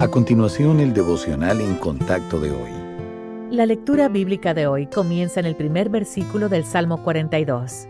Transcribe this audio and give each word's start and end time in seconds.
A 0.00 0.08
continuación, 0.08 0.80
el 0.80 0.94
devocional 0.94 1.60
en 1.60 1.74
contacto 1.74 2.40
de 2.40 2.50
hoy. 2.50 2.70
La 3.50 3.66
lectura 3.66 4.08
bíblica 4.08 4.54
de 4.54 4.66
hoy 4.66 4.86
comienza 4.86 5.40
en 5.40 5.44
el 5.44 5.56
primer 5.56 5.90
versículo 5.90 6.48
del 6.48 6.64
Salmo 6.64 7.02
42. 7.04 7.86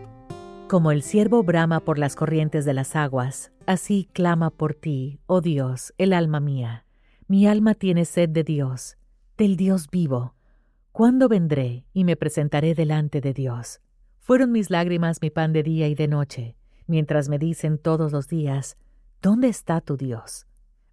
Como 0.68 0.90
el 0.90 1.02
siervo 1.02 1.44
brama 1.44 1.78
por 1.78 2.00
las 2.00 2.16
corrientes 2.16 2.64
de 2.64 2.74
las 2.74 2.96
aguas, 2.96 3.52
así 3.64 4.08
clama 4.12 4.50
por 4.50 4.74
ti, 4.74 5.20
oh 5.26 5.40
Dios, 5.40 5.94
el 5.98 6.12
alma 6.12 6.40
mía. 6.40 6.84
Mi 7.28 7.46
alma 7.46 7.74
tiene 7.74 8.04
sed 8.04 8.28
de 8.28 8.42
Dios, 8.42 8.96
del 9.38 9.56
Dios 9.56 9.88
vivo. 9.88 10.34
¿Cuándo 10.90 11.28
vendré 11.28 11.84
y 11.92 12.02
me 12.02 12.16
presentaré 12.16 12.74
delante 12.74 13.20
de 13.20 13.34
Dios? 13.34 13.80
Fueron 14.18 14.50
mis 14.50 14.68
lágrimas 14.68 15.22
mi 15.22 15.30
pan 15.30 15.52
de 15.52 15.62
día 15.62 15.86
y 15.86 15.94
de 15.94 16.08
noche, 16.08 16.56
mientras 16.88 17.28
me 17.28 17.38
dicen 17.38 17.78
todos 17.78 18.10
los 18.10 18.26
días, 18.26 18.76
¿dónde 19.22 19.46
está 19.46 19.80
tu 19.80 19.96
Dios? 19.96 20.48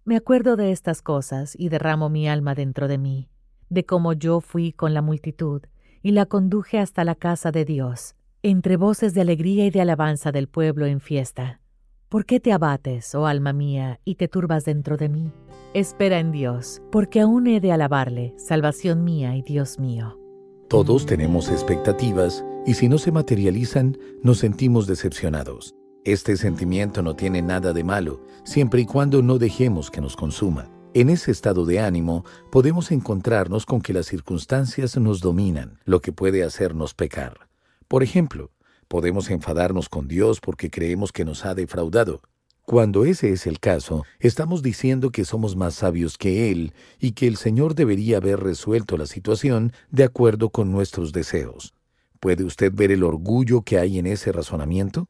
Me 0.08 0.16
acuerdo 0.16 0.56
de 0.56 0.72
estas 0.72 1.02
cosas 1.02 1.54
y 1.54 1.68
derramo 1.68 2.08
mi 2.08 2.30
alma 2.30 2.54
dentro 2.54 2.88
de 2.88 2.96
mí, 2.96 3.28
de 3.68 3.84
cómo 3.84 4.14
yo 4.14 4.40
fui 4.40 4.72
con 4.72 4.94
la 4.94 5.02
multitud 5.02 5.60
y 6.02 6.12
la 6.12 6.24
conduje 6.24 6.78
hasta 6.78 7.04
la 7.04 7.14
casa 7.14 7.52
de 7.52 7.66
Dios, 7.66 8.14
entre 8.42 8.78
voces 8.78 9.12
de 9.12 9.20
alegría 9.20 9.66
y 9.66 9.70
de 9.70 9.82
alabanza 9.82 10.32
del 10.32 10.48
pueblo 10.48 10.86
en 10.86 11.00
fiesta. 11.00 11.60
¿Por 12.08 12.24
qué 12.24 12.40
te 12.40 12.54
abates, 12.54 13.14
oh 13.14 13.26
alma 13.26 13.52
mía, 13.52 14.00
y 14.02 14.14
te 14.14 14.28
turbas 14.28 14.64
dentro 14.64 14.96
de 14.96 15.10
mí? 15.10 15.30
Espera 15.74 16.20
en 16.20 16.32
Dios, 16.32 16.80
porque 16.90 17.20
aún 17.20 17.46
he 17.46 17.60
de 17.60 17.72
alabarle, 17.72 18.32
salvación 18.38 19.04
mía 19.04 19.36
y 19.36 19.42
Dios 19.42 19.78
mío. 19.78 20.18
Todos 20.70 21.04
tenemos 21.04 21.50
expectativas 21.50 22.42
y 22.64 22.72
si 22.72 22.88
no 22.88 22.96
se 22.96 23.12
materializan, 23.12 23.98
nos 24.22 24.38
sentimos 24.38 24.86
decepcionados. 24.86 25.74
Este 26.08 26.38
sentimiento 26.38 27.02
no 27.02 27.16
tiene 27.16 27.42
nada 27.42 27.74
de 27.74 27.84
malo, 27.84 28.24
siempre 28.42 28.80
y 28.80 28.86
cuando 28.86 29.20
no 29.20 29.36
dejemos 29.36 29.90
que 29.90 30.00
nos 30.00 30.16
consuma. 30.16 30.70
En 30.94 31.10
ese 31.10 31.30
estado 31.30 31.66
de 31.66 31.80
ánimo 31.80 32.24
podemos 32.50 32.90
encontrarnos 32.92 33.66
con 33.66 33.82
que 33.82 33.92
las 33.92 34.06
circunstancias 34.06 34.96
nos 34.96 35.20
dominan, 35.20 35.80
lo 35.84 36.00
que 36.00 36.10
puede 36.10 36.44
hacernos 36.44 36.94
pecar. 36.94 37.50
Por 37.88 38.02
ejemplo, 38.02 38.52
podemos 38.88 39.28
enfadarnos 39.28 39.90
con 39.90 40.08
Dios 40.08 40.40
porque 40.40 40.70
creemos 40.70 41.12
que 41.12 41.26
nos 41.26 41.44
ha 41.44 41.54
defraudado. 41.54 42.22
Cuando 42.64 43.04
ese 43.04 43.30
es 43.30 43.46
el 43.46 43.60
caso, 43.60 44.06
estamos 44.18 44.62
diciendo 44.62 45.10
que 45.10 45.26
somos 45.26 45.56
más 45.56 45.74
sabios 45.74 46.16
que 46.16 46.50
Él 46.50 46.72
y 46.98 47.12
que 47.12 47.26
el 47.26 47.36
Señor 47.36 47.74
debería 47.74 48.16
haber 48.16 48.40
resuelto 48.40 48.96
la 48.96 49.04
situación 49.04 49.74
de 49.90 50.04
acuerdo 50.04 50.48
con 50.48 50.72
nuestros 50.72 51.12
deseos. 51.12 51.74
¿Puede 52.18 52.44
usted 52.44 52.72
ver 52.74 52.92
el 52.92 53.02
orgullo 53.02 53.60
que 53.60 53.78
hay 53.78 53.98
en 53.98 54.06
ese 54.06 54.32
razonamiento? 54.32 55.06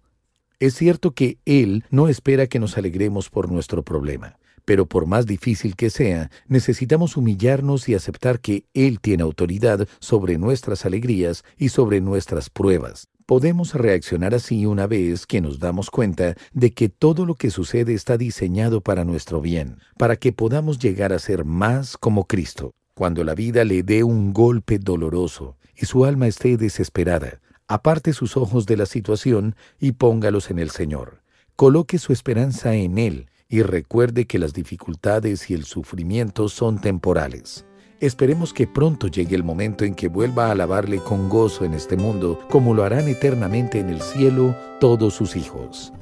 Es 0.61 0.75
cierto 0.75 1.13
que 1.13 1.39
Él 1.45 1.85
no 1.89 2.09
espera 2.09 2.49
que 2.49 2.59
nos 2.59 2.77
alegremos 2.77 3.31
por 3.31 3.49
nuestro 3.49 3.85
problema, 3.85 4.39
pero 4.65 4.87
por 4.87 5.07
más 5.07 5.25
difícil 5.25 5.77
que 5.77 5.89
sea, 5.89 6.33
necesitamos 6.49 7.17
humillarnos 7.17 7.89
y 7.89 7.95
aceptar 7.95 8.41
que 8.41 8.65
Él 8.75 8.99
tiene 8.99 9.23
autoridad 9.23 9.87
sobre 10.01 10.37
nuestras 10.37 10.85
alegrías 10.85 11.45
y 11.59 11.69
sobre 11.69 12.01
nuestras 12.01 12.51
pruebas. 12.51 13.07
Podemos 13.25 13.75
reaccionar 13.75 14.35
así 14.35 14.67
una 14.67 14.89
vez 14.89 15.27
que 15.27 15.41
nos 15.41 15.61
damos 15.61 15.91
cuenta 15.91 16.35
de 16.53 16.73
que 16.73 16.89
todo 16.89 17.25
lo 17.25 17.37
que 17.37 17.51
sucede 17.51 17.95
está 17.95 18.17
diseñado 18.17 18.81
para 18.81 19.05
nuestro 19.05 19.41
bien, 19.41 19.77
para 19.97 20.17
que 20.17 20.33
podamos 20.33 20.81
llegar 20.81 21.13
a 21.13 21.21
ser 21.21 21.45
más 21.45 21.97
como 21.97 22.25
Cristo. 22.25 22.73
Cuando 22.95 23.23
la 23.23 23.37
vida 23.37 23.65
le 23.65 23.85
dé 23.85 24.03
un 24.03 24.33
golpe 24.33 24.81
doloroso 24.81 25.57
y 25.77 25.87
su 25.87 26.05
alma 26.05 26.27
esté 26.27 26.57
desesperada, 26.57 27.41
aparte 27.69 28.13
sus 28.13 28.37
ojos 28.37 28.67
de 28.67 28.77
la 28.77 28.87
situación 28.87 29.55
y 29.79 29.93
póngalos 29.93 30.51
en 30.51 30.59
el 30.59 30.71
Señor. 30.71 31.23
Coloque 31.55 31.99
su 31.99 32.13
esperanza 32.13 32.75
en 32.75 32.99
Él 32.99 33.31
y 33.49 33.63
recuerde 33.63 34.27
que 34.27 34.39
las 34.39 34.53
dificultades 34.53 35.51
y 35.51 35.55
el 35.55 35.65
sufrimiento 35.65 36.49
son 36.49 36.81
temporales. 36.81 37.65
Esperemos 38.01 38.53
que 38.53 38.67
pronto 38.67 39.09
llegue 39.09 39.35
el 39.35 39.43
momento 39.43 39.85
en 39.85 39.95
que 39.95 40.09
vuelva 40.09 40.47
a 40.47 40.51
alabarle 40.53 40.99
con 40.99 41.29
gozo 41.29 41.65
en 41.65 41.75
este 41.75 41.97
mundo, 41.97 42.39
como 42.49 42.75
lo 42.75 42.85
harán 42.85 43.09
eternamente 43.09 43.81
en 43.81 43.91
el 43.91 44.01
cielo 44.01 44.55
todos 44.79 45.15
sus 45.15 45.35
hijos. 45.35 45.93